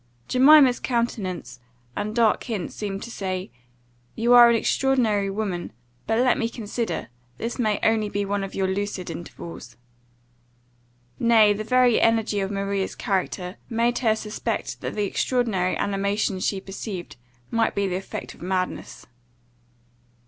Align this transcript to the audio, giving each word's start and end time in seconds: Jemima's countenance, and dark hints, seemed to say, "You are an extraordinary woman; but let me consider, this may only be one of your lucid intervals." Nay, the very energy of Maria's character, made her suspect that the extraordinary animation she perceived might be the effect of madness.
Jemima's 0.27 0.79
countenance, 0.79 1.59
and 1.95 2.15
dark 2.15 2.43
hints, 2.45 2.73
seemed 2.73 3.03
to 3.03 3.11
say, 3.11 3.51
"You 4.15 4.33
are 4.33 4.49
an 4.49 4.55
extraordinary 4.55 5.29
woman; 5.29 5.71
but 6.07 6.17
let 6.17 6.39
me 6.39 6.49
consider, 6.49 7.09
this 7.37 7.59
may 7.59 7.79
only 7.83 8.09
be 8.09 8.25
one 8.25 8.43
of 8.43 8.55
your 8.55 8.65
lucid 8.67 9.11
intervals." 9.11 9.77
Nay, 11.19 11.53
the 11.53 11.63
very 11.63 12.01
energy 12.01 12.39
of 12.39 12.49
Maria's 12.49 12.95
character, 12.95 13.57
made 13.69 13.99
her 13.99 14.15
suspect 14.15 14.81
that 14.81 14.95
the 14.95 15.05
extraordinary 15.05 15.77
animation 15.77 16.39
she 16.39 16.59
perceived 16.59 17.15
might 17.51 17.75
be 17.75 17.85
the 17.87 17.95
effect 17.97 18.33
of 18.33 18.41
madness. 18.41 19.05